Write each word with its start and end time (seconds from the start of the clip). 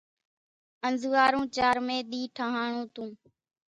انزوئارو 0.87 1.41
چارمي 1.55 1.99
ۮي 2.09 2.21
ٺۿاڻون 2.35 2.81
تون 2.93 3.09